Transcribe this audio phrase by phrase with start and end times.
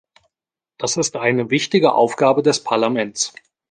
[0.79, 3.35] Das ist eine wichtige Aufgabe des Parlaments.